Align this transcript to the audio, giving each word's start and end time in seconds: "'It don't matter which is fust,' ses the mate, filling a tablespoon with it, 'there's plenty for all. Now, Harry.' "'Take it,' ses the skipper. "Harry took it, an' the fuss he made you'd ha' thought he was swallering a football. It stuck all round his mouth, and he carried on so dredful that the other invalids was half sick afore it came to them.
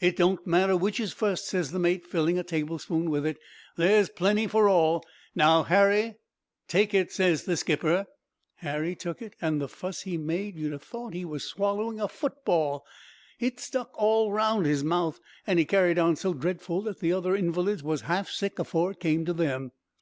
"'It 0.00 0.14
don't 0.16 0.46
matter 0.46 0.76
which 0.76 1.00
is 1.00 1.14
fust,' 1.14 1.46
ses 1.48 1.70
the 1.70 1.78
mate, 1.78 2.04
filling 2.06 2.38
a 2.38 2.42
tablespoon 2.44 3.08
with 3.08 3.24
it, 3.24 3.38
'there's 3.78 4.10
plenty 4.10 4.46
for 4.46 4.68
all. 4.68 5.02
Now, 5.34 5.62
Harry.' 5.62 6.16
"'Take 6.68 6.92
it,' 6.92 7.10
ses 7.10 7.44
the 7.44 7.56
skipper. 7.56 8.04
"Harry 8.56 8.94
took 8.94 9.22
it, 9.22 9.32
an' 9.40 9.60
the 9.60 9.68
fuss 9.68 10.02
he 10.02 10.18
made 10.18 10.58
you'd 10.58 10.74
ha' 10.78 10.84
thought 10.84 11.14
he 11.14 11.24
was 11.24 11.44
swallering 11.46 12.02
a 12.02 12.06
football. 12.08 12.84
It 13.40 13.58
stuck 13.60 13.92
all 13.94 14.30
round 14.30 14.66
his 14.66 14.84
mouth, 14.84 15.18
and 15.46 15.58
he 15.58 15.64
carried 15.64 15.98
on 15.98 16.16
so 16.16 16.34
dredful 16.34 16.82
that 16.82 17.00
the 17.00 17.14
other 17.14 17.34
invalids 17.34 17.82
was 17.82 18.02
half 18.02 18.28
sick 18.28 18.58
afore 18.58 18.90
it 18.90 19.00
came 19.00 19.24
to 19.24 19.32
them. 19.32 19.72